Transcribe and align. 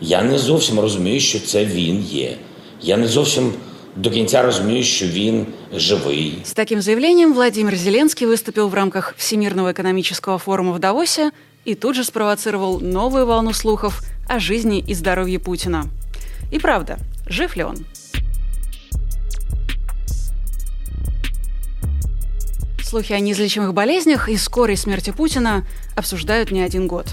Я 0.00 0.22
не 0.22 0.38
зовсім 0.38 0.80
розумію, 0.80 1.20
що 1.20 1.40
це 1.40 1.64
він 1.64 2.02
є. 2.02 2.36
Я 2.82 2.96
не 2.96 3.08
зовсім 3.08 3.52
до 3.96 4.10
кінця 4.10 4.42
розумію, 4.42 4.84
що 4.84 5.06
він 5.06 5.46
живий. 5.74 6.38
С 6.44 6.52
таким 6.52 6.82
заявлением 6.82 7.32
Владимир 7.32 7.76
Зеленский 7.76 8.26
выступил 8.26 8.68
в 8.68 8.74
рамках 8.74 9.14
Всемирного 9.16 9.72
экономического 9.72 10.38
форума 10.38 10.72
в 10.72 10.78
Давосе 10.78 11.30
и 11.64 11.74
тут 11.74 11.96
же 11.96 12.04
спровоцировал 12.04 12.80
новую 12.80 13.26
волну 13.26 13.52
слухов 13.52 14.02
о 14.28 14.38
жизни 14.38 14.84
и 14.86 14.94
здоровье 14.94 15.38
Путина. 15.38 15.86
И 16.52 16.58
правда, 16.58 16.98
жив 17.26 17.56
ли 17.56 17.64
он? 17.64 17.86
Слухи 22.82 23.14
о 23.14 23.18
неизлечимых 23.18 23.72
болезнях 23.72 24.28
и 24.28 24.36
скорой 24.36 24.76
смерти 24.76 25.10
Путина 25.10 25.66
обсуждают 25.96 26.50
не 26.50 26.60
один 26.60 26.86
год. 26.86 27.06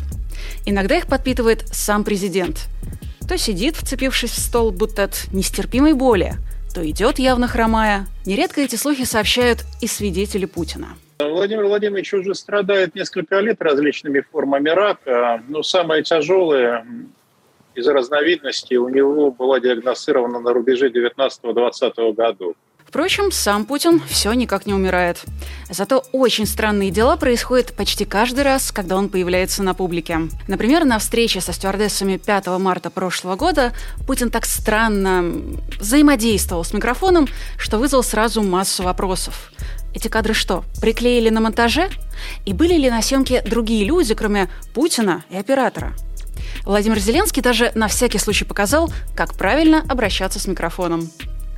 Иногда 0.66 0.98
их 0.98 1.08
подпитывает 1.08 1.68
сам 1.68 2.04
президент. 2.04 2.68
То 3.28 3.38
сидит, 3.38 3.76
вцепившись 3.76 4.32
в 4.32 4.40
стол, 4.40 4.72
будто 4.72 5.04
от 5.04 5.28
нестерпимой 5.32 5.94
боли, 5.94 6.34
то 6.74 6.88
идет, 6.90 7.20
явно 7.20 7.48
хромая. 7.48 8.08
Нередко 8.26 8.62
эти 8.62 8.76
слухи 8.76 9.04
сообщают 9.04 9.64
и 9.82 9.88
свидетели 9.88 10.46
Путина. 10.46 10.90
Владимир 11.20 11.66
Владимирович 11.66 12.14
уже 12.14 12.36
страдает 12.36 12.96
несколько 12.96 13.40
лет 13.40 13.62
различными 13.62 14.24
формами 14.32 14.70
рака, 14.70 15.42
но 15.48 15.64
самое 15.64 16.04
тяжелое 16.04 16.86
из 17.76 17.88
разновидностей 17.88 18.78
у 18.78 18.90
него 18.90 19.32
была 19.32 19.60
диагностирована 19.60 20.40
на 20.40 20.54
рубеже 20.54 20.90
19-20 20.90 22.14
годов. 22.14 22.56
Впрочем, 22.94 23.32
сам 23.32 23.66
Путин 23.66 24.00
все 24.08 24.32
никак 24.34 24.68
не 24.68 24.74
умирает. 24.76 25.24
Зато 25.68 26.06
очень 26.12 26.46
странные 26.46 26.92
дела 26.92 27.18
происходят 27.18 27.74
почти 27.74 28.06
каждый 28.06 28.44
раз, 28.44 28.72
когда 28.72 28.98
он 28.98 29.10
появляется 29.10 29.64
на 29.64 29.74
публике. 29.74 30.30
Например, 30.48 30.86
на 30.86 31.00
встрече 31.00 31.42
со 31.42 31.54
стюардессами 31.54 32.18
5 32.18 32.46
марта 32.60 32.92
прошлого 32.92 33.36
года 33.36 33.74
Путин 34.06 34.30
так 34.30 34.46
странно 34.46 35.42
взаимодействовал 35.80 36.64
с 36.64 36.72
микрофоном, 36.72 37.28
что 37.58 37.80
вызвал 37.80 38.04
сразу 38.04 38.44
массу 38.44 38.84
вопросов. 38.84 39.52
Эти 39.96 40.08
кадры 40.08 40.36
что, 40.36 40.64
приклеили 40.80 41.30
на 41.30 41.42
монтаже? 41.42 41.90
И 42.46 42.54
были 42.54 42.76
ли 42.76 42.92
на 42.92 43.02
съемке 43.02 43.42
другие 43.42 43.86
люди, 43.86 44.14
кроме 44.14 44.52
Путина 44.76 45.26
и 45.32 45.36
оператора? 45.36 45.96
Владимир 46.64 47.00
Зеленский 47.00 47.42
даже 47.42 47.72
на 47.74 47.88
всякий 47.88 48.20
случай 48.20 48.46
показал, 48.46 48.94
как 49.16 49.34
правильно 49.34 49.84
обращаться 49.90 50.40
с 50.40 50.46
микрофоном. 50.46 51.10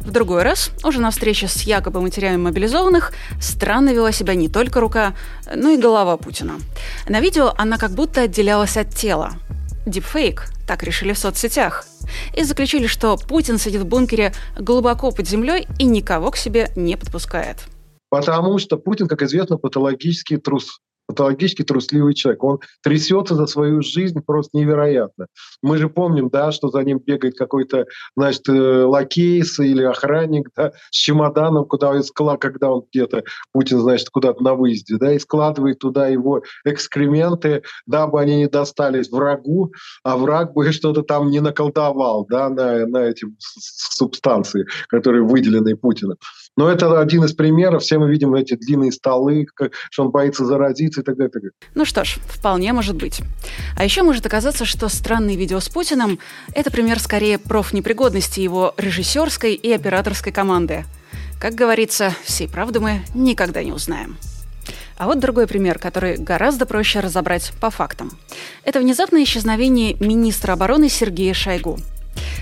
В 0.06 0.12
другой 0.12 0.44
раз, 0.44 0.72
уже 0.84 1.02
на 1.02 1.10
встрече 1.10 1.48
с 1.48 1.64
якобы 1.64 2.00
матерями 2.00 2.38
мобилизованных, 2.38 3.12
странно 3.42 3.92
вела 3.92 4.12
себя 4.12 4.36
не 4.36 4.50
только 4.50 4.80
рука, 4.80 5.16
но 5.54 5.70
и 5.70 5.78
голова 5.78 6.16
Путина. 6.16 6.60
На 7.10 7.20
видео 7.20 7.54
она 7.58 7.80
как 7.80 7.92
будто 7.92 8.22
отделялась 8.22 8.78
от 8.78 8.92
тела. 8.92 9.34
Дипфейк, 9.88 10.46
так 10.68 10.84
решили 10.84 11.14
в 11.14 11.18
соцсетях. 11.18 11.86
И 12.36 12.44
заключили, 12.44 12.86
что 12.86 13.18
Путин 13.18 13.58
сидит 13.58 13.82
в 13.82 13.88
бункере 13.88 14.32
глубоко 14.60 15.12
под 15.12 15.28
землей 15.28 15.68
и 15.80 15.86
никого 15.86 16.30
к 16.30 16.38
себе 16.38 16.70
не 16.76 16.98
подпускает. 16.98 17.58
Потому 18.10 18.60
что 18.60 18.78
Путин, 18.78 19.08
как 19.08 19.24
известно, 19.24 19.58
патологический 19.58 20.38
трус 20.38 20.82
патологически 21.08 21.64
трусливый 21.64 22.14
человек. 22.14 22.44
Он 22.44 22.60
трясется 22.84 23.36
за 23.36 23.46
свою 23.48 23.82
жизнь 23.82 24.20
просто 24.26 24.58
невероятно. 24.58 25.28
Мы 25.62 25.78
же 25.78 25.90
помним, 25.90 26.30
да, 26.30 26.52
что 26.52 26.70
за 26.70 26.84
ним 26.84 27.00
бегает 27.00 27.38
какой-то, 27.38 27.86
значит, 28.16 28.48
э, 28.50 28.84
лакейс 28.84 29.60
или 29.60 29.84
охранник, 29.84 30.50
да, 30.56 30.72
с 30.92 30.96
чемоданом, 30.96 31.66
куда 31.66 31.90
он 31.92 32.04
склад, 32.04 32.42
когда 32.42 32.72
он 32.72 32.86
где-то, 32.92 33.24
Путин, 33.52 33.80
значит, 33.80 34.10
куда-то 34.10 34.44
на 34.44 34.56
выезде, 34.56 34.98
да, 34.98 35.14
и 35.14 35.20
складывает 35.20 35.80
туда 35.80 36.08
его 36.08 36.42
экскременты, 36.64 37.64
дабы 37.86 38.22
они 38.22 38.38
не 38.38 38.48
достались 38.48 39.10
врагу, 39.10 39.72
а 40.04 40.18
враг 40.18 40.54
бы 40.54 40.72
что-то 40.72 41.04
там 41.04 41.30
не 41.30 41.40
наколдовал, 41.40 42.26
да, 42.30 42.50
на, 42.50 42.86
на 42.88 42.98
эти 43.06 43.26
субстанции, 43.40 44.66
которые 44.90 45.24
выделены 45.24 45.76
Путиным. 45.76 46.18
Но 46.58 46.70
это 46.70 47.00
один 47.00 47.24
из 47.26 47.34
примеров. 47.34 47.84
Все 47.84 47.98
мы 47.98 48.10
видим 48.10 48.34
эти 48.34 48.56
длинные 48.56 48.92
столы, 48.92 49.46
что 49.92 50.06
он 50.06 50.12
боится 50.12 50.46
заразиться 50.46 50.95
и 51.02 51.04
так 51.04 51.18
далее. 51.18 51.52
Ну 51.74 51.86
что 51.86 52.04
ж, 52.04 52.18
вполне 52.28 52.74
может 52.74 52.96
быть. 52.96 53.22
А 53.78 53.84
еще 53.84 54.04
может 54.04 54.26
оказаться, 54.26 54.66
что 54.66 54.90
странные 54.90 55.38
видео 55.38 55.60
с 55.60 55.70
Путиным– 55.70 56.20
это 56.54 56.72
пример 56.72 57.00
скорее 57.00 57.38
профнепригодности 57.38 58.40
его 58.40 58.74
режиссерской 58.78 59.54
и 59.54 59.72
операторской 59.72 60.32
команды. 60.32 60.86
Как 61.40 61.54
говорится, 61.56 62.14
всей 62.24 62.48
правды 62.48 62.80
мы 62.80 63.02
никогда 63.14 63.64
не 63.64 63.72
узнаем. 63.72 64.18
А 64.98 65.08
вот 65.08 65.20
другой 65.20 65.48
пример, 65.48 65.78
который 65.78 66.16
гораздо 66.18 66.66
проще 66.66 67.02
разобрать 67.02 67.52
по 67.60 67.70
фактам. 67.70 68.18
Это 68.64 68.80
внезапное 68.80 69.24
исчезновение 69.24 69.96
министра 70.00 70.54
обороны 70.54 70.90
Сергея 70.90 71.34
Шойгу– 71.34 71.80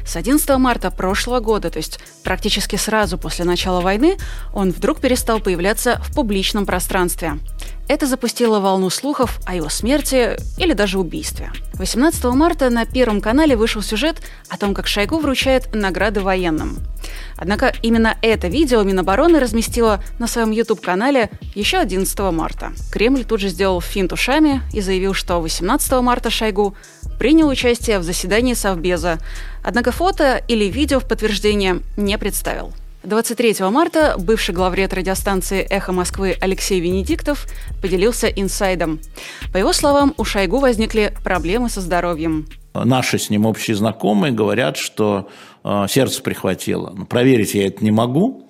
с 0.05 0.15
11 0.15 0.49
марта 0.57 0.91
прошлого 0.91 1.39
года, 1.39 1.69
то 1.69 1.77
есть 1.77 1.99
практически 2.23 2.75
сразу 2.75 3.17
после 3.17 3.45
начала 3.45 3.81
войны, 3.81 4.17
он 4.53 4.71
вдруг 4.71 4.99
перестал 4.99 5.39
появляться 5.39 6.01
в 6.03 6.13
публичном 6.13 6.65
пространстве. 6.65 7.39
Это 7.87 8.07
запустило 8.07 8.59
волну 8.61 8.89
слухов 8.89 9.39
о 9.45 9.55
его 9.55 9.67
смерти 9.67 10.37
или 10.57 10.73
даже 10.73 10.99
убийстве. 10.99 11.51
18 11.73 12.23
марта 12.25 12.69
на 12.69 12.85
Первом 12.85 13.19
канале 13.19 13.57
вышел 13.57 13.81
сюжет 13.81 14.21
о 14.47 14.57
том, 14.57 14.73
как 14.73 14.87
Шойгу 14.87 15.19
вручает 15.19 15.75
награды 15.75 16.21
военным. 16.21 16.79
Однако 17.35 17.73
именно 17.81 18.17
это 18.21 18.47
видео 18.47 18.83
Минобороны 18.83 19.39
разместило 19.39 20.01
на 20.17 20.27
своем 20.27 20.51
YouTube-канале 20.51 21.29
еще 21.55 21.77
11 21.77 22.17
марта. 22.31 22.71
Кремль 22.91 23.25
тут 23.25 23.41
же 23.41 23.49
сделал 23.49 23.81
финт 23.81 24.13
ушами 24.13 24.61
и 24.71 24.79
заявил, 24.79 25.13
что 25.13 25.41
18 25.41 25.91
марта 26.01 26.29
Шойгу 26.29 26.75
принял 27.23 27.47
участие 27.47 27.99
в 27.99 28.03
заседании 28.03 28.53
Совбеза, 28.53 29.17
однако 29.63 29.93
фото 29.93 30.43
или 30.49 30.65
видео 30.65 30.99
в 30.99 31.07
подтверждение 31.07 31.79
не 31.95 32.17
представил. 32.17 32.73
23 33.03 33.55
марта 33.71 34.15
бывший 34.19 34.53
главред 34.53 34.93
радиостанции 34.93 35.61
«Эхо 35.61 35.93
Москвы» 35.93 36.35
Алексей 36.41 36.81
Венедиктов 36.81 37.47
поделился 37.81 38.27
инсайдом. 38.27 38.99
По 39.53 39.57
его 39.57 39.71
словам, 39.71 40.13
у 40.17 40.25
Шойгу 40.25 40.57
возникли 40.57 41.13
проблемы 41.23 41.69
со 41.69 41.79
здоровьем. 41.79 42.45
Наши 42.73 43.17
с 43.17 43.29
ним 43.29 43.45
общие 43.45 43.77
знакомые 43.77 44.33
говорят, 44.33 44.75
что 44.75 45.29
э, 45.63 45.85
сердце 45.89 46.21
прихватило. 46.21 46.93
Ну, 46.93 47.05
проверить 47.05 47.53
я 47.53 47.67
это 47.67 47.85
не 47.85 47.91
могу, 47.91 48.49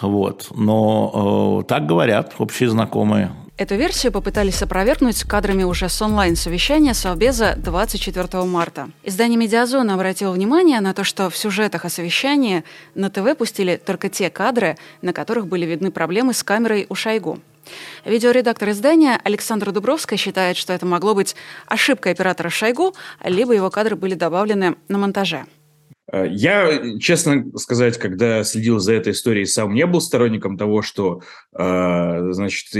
вот, 0.00 0.46
но 0.54 1.60
э, 1.60 1.68
так 1.68 1.84
говорят 1.84 2.32
общие 2.38 2.70
знакомые. 2.70 3.30
Эту 3.56 3.76
версию 3.76 4.10
попытались 4.10 4.60
опровергнуть 4.62 5.22
кадрами 5.22 5.62
уже 5.62 5.88
с 5.88 6.02
онлайн-совещания 6.02 6.92
Совбеза 6.92 7.54
24 7.56 8.42
марта. 8.42 8.90
Издание 9.04 9.38
«Медиазона» 9.38 9.94
обратило 9.94 10.32
внимание 10.32 10.80
на 10.80 10.92
то, 10.92 11.04
что 11.04 11.30
в 11.30 11.36
сюжетах 11.36 11.84
о 11.84 11.88
совещании 11.88 12.64
на 12.96 13.10
ТВ 13.10 13.36
пустили 13.38 13.76
только 13.76 14.08
те 14.08 14.28
кадры, 14.28 14.76
на 15.02 15.12
которых 15.12 15.46
были 15.46 15.66
видны 15.66 15.92
проблемы 15.92 16.34
с 16.34 16.42
камерой 16.42 16.86
у 16.88 16.96
Шойгу. 16.96 17.38
Видеоредактор 18.04 18.70
издания 18.70 19.20
Александра 19.22 19.70
Дубровская 19.70 20.18
считает, 20.18 20.56
что 20.56 20.72
это 20.72 20.84
могло 20.84 21.14
быть 21.14 21.36
ошибкой 21.68 22.10
оператора 22.10 22.50
Шойгу, 22.50 22.96
либо 23.22 23.52
его 23.52 23.70
кадры 23.70 23.94
были 23.94 24.14
добавлены 24.14 24.74
на 24.88 24.98
монтаже. 24.98 25.46
Э, 26.12 26.26
я, 26.28 26.98
честно 26.98 27.44
сказать, 27.56 27.98
когда 27.98 28.44
следил 28.44 28.78
за 28.78 28.94
этой 28.94 29.12
историей, 29.12 29.46
сам 29.46 29.74
не 29.74 29.86
был 29.86 30.00
сторонником 30.00 30.58
того, 30.58 30.82
что, 30.82 31.22
э, 31.56 32.32
значит, 32.32 32.74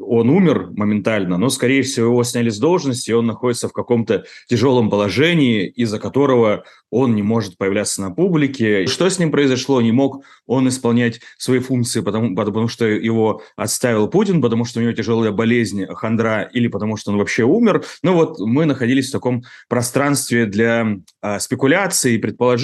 он 0.00 0.30
умер 0.30 0.70
моментально, 0.76 1.38
но, 1.38 1.48
скорее 1.50 1.82
всего, 1.82 2.06
его 2.06 2.24
сняли 2.24 2.50
с 2.50 2.58
должности, 2.58 3.10
и 3.10 3.14
он 3.14 3.26
находится 3.26 3.68
в 3.68 3.72
каком-то 3.72 4.24
тяжелом 4.48 4.90
положении, 4.90 5.66
из-за 5.68 5.98
которого 5.98 6.64
он 6.90 7.14
не 7.14 7.22
может 7.22 7.58
появляться 7.58 8.00
на 8.00 8.10
публике. 8.10 8.86
Что 8.86 9.08
с 9.08 9.18
ним 9.18 9.30
произошло? 9.30 9.80
Не 9.80 9.92
мог 9.92 10.22
он 10.46 10.68
исполнять 10.68 11.20
свои 11.38 11.58
функции, 11.58 12.00
потому, 12.00 12.36
потому 12.36 12.68
что 12.68 12.86
его 12.86 13.42
отставил 13.56 14.08
Путин, 14.08 14.40
потому 14.40 14.64
что 14.64 14.78
у 14.78 14.82
него 14.82 14.92
тяжелая 14.92 15.32
болезнь, 15.32 15.86
хандра, 15.86 16.42
или 16.42 16.68
потому 16.68 16.96
что 16.96 17.10
он 17.10 17.18
вообще 17.18 17.42
умер. 17.42 17.84
Ну 18.02 18.14
вот 18.14 18.38
мы 18.38 18.64
находились 18.64 19.08
в 19.08 19.12
таком 19.12 19.42
пространстве 19.68 20.46
для 20.46 20.98
э, 21.22 21.40
спекуляций 21.40 22.14
и 22.14 22.18
предположений, 22.18 22.63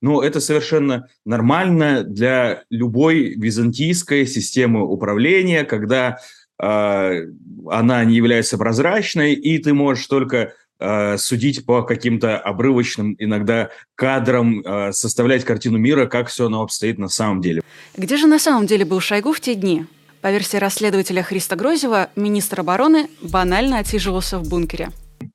но 0.00 0.22
это 0.22 0.40
совершенно 0.40 1.08
нормально 1.24 2.02
для 2.02 2.64
любой 2.70 3.34
византийской 3.36 4.26
системы 4.26 4.84
управления, 4.84 5.64
когда 5.64 6.18
э, 6.60 7.22
она 7.70 8.04
не 8.04 8.16
является 8.16 8.58
прозрачной, 8.58 9.34
и 9.34 9.58
ты 9.58 9.74
можешь 9.74 10.06
только 10.06 10.52
Э, 10.78 11.16
судить 11.16 11.64
по 11.64 11.82
каким-то 11.82 12.36
обрывочным 12.38 13.16
иногда 13.18 13.70
кадрам, 13.94 14.60
э, 14.60 14.92
составлять 14.92 15.42
картину 15.42 15.78
мира, 15.78 16.04
как 16.04 16.28
все 16.28 16.46
оно 16.46 16.60
обстоит 16.60 16.98
на 16.98 17.08
самом 17.08 17.40
деле. 17.40 17.62
Где 17.96 18.18
же 18.18 18.26
на 18.26 18.38
самом 18.38 18.66
деле 18.66 18.84
был 18.84 19.00
Шойгу 19.00 19.32
в 19.32 19.40
те 19.40 19.54
дни? 19.54 19.86
По 20.20 20.30
версии 20.30 20.58
расследователя 20.58 21.22
Христа 21.22 21.56
Грозева, 21.56 22.10
министр 22.14 22.60
обороны 22.60 23.08
банально 23.22 23.78
отсиживался 23.78 24.38
в 24.38 24.50
бункере. 24.50 24.90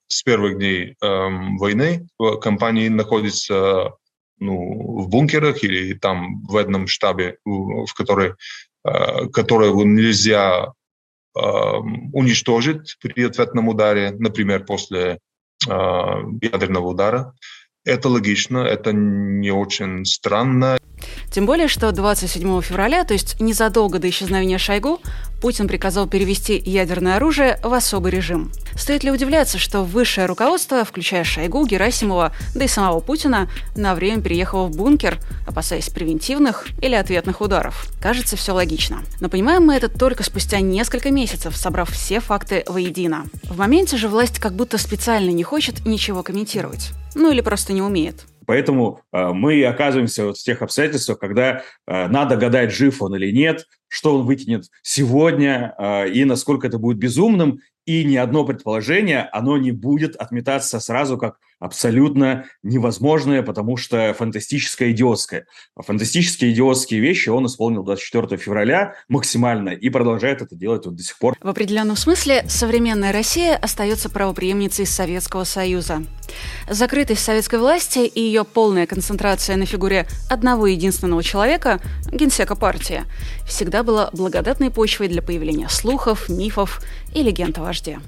С 0.07 0.21
первых 0.21 0.57
дней 0.57 0.95
эм, 1.01 1.57
войны 1.57 2.07
компания 2.41 2.91
находится 2.91 3.93
ну, 4.41 5.01
в 5.01 5.09
бункерах 5.09 5.63
или 5.63 5.93
там 5.93 6.43
в 6.43 6.57
одном 6.57 6.87
штабе, 6.87 7.37
в 7.45 7.93
который, 7.93 8.33
э, 8.83 9.27
которого 9.29 9.83
нельзя 9.83 10.73
э, 11.35 11.39
уничтожить 11.39 12.97
при 13.01 13.23
ответном 13.23 13.69
ударе, 13.69 14.11
например, 14.11 14.65
после 14.65 15.19
ядерного 15.67 16.87
удара. 16.87 17.35
Это 17.85 18.09
логично, 18.09 18.59
это 18.59 18.93
не 18.93 19.51
очень 19.51 20.05
странно. 20.05 20.79
Тем 21.31 21.45
более, 21.45 21.69
что 21.69 21.91
27 21.91 22.61
февраля, 22.61 23.05
то 23.05 23.13
есть 23.13 23.39
незадолго 23.39 23.99
до 23.99 24.09
исчезновения 24.09 24.57
Шойгу, 24.57 24.99
Путин 25.41 25.67
приказал 25.67 26.07
перевести 26.07 26.61
ядерное 26.63 27.15
оружие 27.15 27.57
в 27.63 27.73
особый 27.73 28.11
режим. 28.11 28.51
Стоит 28.75 29.03
ли 29.03 29.11
удивляться, 29.11 29.57
что 29.57 29.83
высшее 29.83 30.27
руководство, 30.27 30.83
включая 30.83 31.23
Шойгу, 31.23 31.65
Герасимова, 31.65 32.33
да 32.53 32.65
и 32.65 32.67
самого 32.67 32.99
Путина, 32.99 33.49
на 33.75 33.95
время 33.95 34.21
переехало 34.21 34.67
в 34.67 34.75
бункер, 34.75 35.19
опасаясь 35.47 35.89
превентивных 35.89 36.67
или 36.81 36.95
ответных 36.95 37.41
ударов? 37.41 37.87
Кажется, 38.01 38.35
все 38.35 38.51
логично. 38.53 39.01
Но 39.19 39.29
понимаем 39.29 39.65
мы 39.65 39.75
это 39.75 39.87
только 39.87 40.23
спустя 40.23 40.59
несколько 40.59 41.11
месяцев, 41.11 41.55
собрав 41.55 41.89
все 41.89 42.19
факты 42.19 42.63
воедино. 42.67 43.25
В 43.43 43.57
моменте 43.57 43.97
же 43.97 44.09
власть 44.09 44.37
как 44.39 44.53
будто 44.53 44.77
специально 44.77 45.31
не 45.31 45.43
хочет 45.43 45.85
ничего 45.85 46.23
комментировать. 46.23 46.91
Ну 47.15 47.31
или 47.31 47.41
просто 47.41 47.73
не 47.73 47.81
умеет. 47.81 48.25
Поэтому 48.45 49.01
э, 49.11 49.31
мы 49.33 49.63
оказываемся 49.65 50.25
вот 50.25 50.37
в 50.37 50.43
тех 50.43 50.61
обстоятельствах, 50.61 51.19
когда 51.19 51.63
э, 51.87 52.07
надо 52.07 52.35
гадать, 52.35 52.71
жив 52.71 53.01
он 53.01 53.15
или 53.15 53.31
нет, 53.31 53.65
что 53.87 54.15
он 54.17 54.25
вытянет 54.25 54.65
сегодня 54.81 55.75
э, 55.77 56.09
и 56.09 56.23
насколько 56.25 56.67
это 56.67 56.77
будет 56.77 56.97
безумным. 56.97 57.59
И 57.85 58.03
ни 58.03 58.15
одно 58.15 58.45
предположение, 58.45 59.23
оно 59.31 59.57
не 59.57 59.71
будет 59.71 60.15
отметаться 60.15 60.79
сразу 60.79 61.17
как 61.17 61.37
абсолютно 61.59 62.45
невозможное, 62.63 63.43
потому 63.43 63.75
что 63.75 64.13
фантастическое 64.13 64.91
идиотское. 64.91 65.45
Фантастические 65.75 66.51
идиотские 66.51 66.99
вещи 66.99 67.29
он 67.29 67.47
исполнил 67.47 67.83
24 67.83 68.37
февраля 68.37 68.95
максимально 69.09 69.69
и 69.69 69.89
продолжает 69.89 70.41
это 70.41 70.55
делать 70.55 70.85
вот 70.85 70.95
до 70.95 71.03
сих 71.03 71.17
пор. 71.17 71.35
В 71.41 71.47
определенном 71.47 71.95
смысле 71.95 72.45
современная 72.47 73.11
Россия 73.11 73.55
остается 73.55 74.09
правоприемницей 74.09 74.85
Советского 74.85 75.43
Союза. 75.43 76.03
Закрытость 76.69 77.23
советской 77.23 77.59
власти 77.59 77.99
и 77.99 78.21
ее 78.21 78.43
полная 78.43 78.85
концентрация 78.85 79.57
на 79.57 79.65
фигуре 79.65 80.07
одного 80.29 80.67
единственного 80.67 81.23
человека, 81.23 81.79
генсека 82.11 82.55
партии, 82.55 83.03
всегда 83.47 83.83
была 83.83 84.09
благодатной 84.13 84.71
почвой 84.71 85.07
для 85.07 85.21
появления 85.21 85.69
слухов, 85.69 86.29
мифов 86.29 86.81
и 87.13 87.23
легенд 87.23 87.57
о 87.57 87.61
вожде 87.61 87.99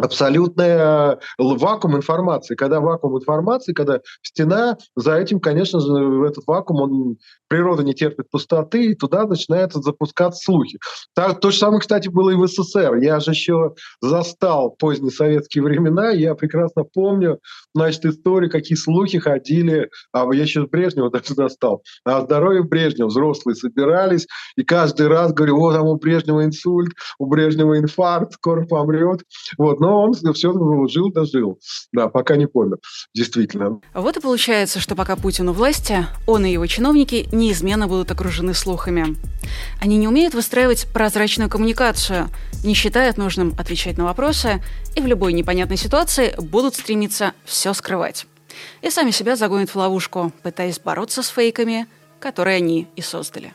абсолютный 0.00 0.68
э, 0.68 1.16
вакуум 1.38 1.96
информации. 1.96 2.54
Когда 2.54 2.80
вакуум 2.80 3.18
информации, 3.18 3.72
когда 3.72 4.00
стена, 4.22 4.78
за 4.96 5.16
этим, 5.16 5.40
конечно 5.40 5.80
же, 5.80 6.26
этот 6.26 6.44
вакуум, 6.46 6.82
он, 6.82 7.16
природа 7.48 7.82
не 7.82 7.94
терпит 7.94 8.30
пустоты, 8.30 8.86
и 8.86 8.94
туда 8.94 9.26
начинают 9.26 9.72
запускаться 9.72 10.42
слухи. 10.44 10.78
Так, 11.14 11.40
то 11.40 11.50
же 11.50 11.58
самое, 11.58 11.80
кстати, 11.80 12.08
было 12.08 12.30
и 12.30 12.34
в 12.34 12.46
СССР. 12.46 12.96
Я 12.96 13.20
же 13.20 13.32
еще 13.32 13.74
застал 14.00 14.70
поздние 14.78 15.10
советские 15.10 15.64
времена, 15.64 16.10
я 16.10 16.34
прекрасно 16.34 16.84
помню, 16.84 17.38
значит, 17.74 18.04
истории, 18.04 18.48
какие 18.48 18.76
слухи 18.76 19.18
ходили, 19.18 19.90
а 20.12 20.26
я 20.32 20.42
еще 20.42 20.66
Брежнева 20.66 21.10
даже 21.10 21.34
застал, 21.34 21.82
о 22.04 22.22
здоровье 22.22 22.62
Брежнева. 22.62 23.08
Взрослые 23.08 23.56
собирались, 23.56 24.26
и 24.56 24.62
каждый 24.62 25.08
раз 25.08 25.32
говорю, 25.32 25.56
вот 25.56 25.74
там 25.74 25.86
у 25.86 25.96
Брежнева 25.96 26.44
инсульт, 26.44 26.92
у 27.18 27.26
Брежнева 27.26 27.78
инфаркт, 27.78 28.34
скоро 28.34 28.64
помрет. 28.66 29.20
Вот, 29.58 29.80
но 29.80 29.89
но 29.90 30.04
он 30.04 30.12
все 30.34 30.52
жил 30.88 31.10
дожил. 31.10 31.58
Да, 31.92 32.08
пока 32.08 32.36
не 32.36 32.46
помер, 32.46 32.78
действительно. 33.12 33.80
Вот 33.92 34.16
и 34.16 34.20
получается, 34.20 34.78
что 34.78 34.94
пока 34.94 35.16
Путин 35.16 35.48
у 35.48 35.52
власти, 35.52 36.06
он 36.26 36.44
и 36.44 36.52
его 36.52 36.66
чиновники 36.66 37.28
неизменно 37.32 37.88
будут 37.88 38.10
окружены 38.12 38.54
слухами. 38.54 39.16
Они 39.80 39.96
не 39.96 40.06
умеют 40.06 40.34
выстраивать 40.34 40.86
прозрачную 40.92 41.50
коммуникацию, 41.50 42.28
не 42.64 42.74
считают 42.74 43.16
нужным 43.16 43.54
отвечать 43.58 43.98
на 43.98 44.04
вопросы 44.04 44.62
и 44.94 45.00
в 45.00 45.06
любой 45.06 45.32
непонятной 45.32 45.76
ситуации 45.76 46.34
будут 46.38 46.76
стремиться 46.76 47.32
все 47.44 47.74
скрывать. 47.74 48.26
И 48.82 48.90
сами 48.90 49.10
себя 49.10 49.34
загонят 49.34 49.70
в 49.70 49.76
ловушку, 49.76 50.32
пытаясь 50.42 50.78
бороться 50.78 51.22
с 51.22 51.28
фейками, 51.28 51.88
которые 52.20 52.58
они 52.58 52.86
и 52.94 53.00
создали. 53.00 53.52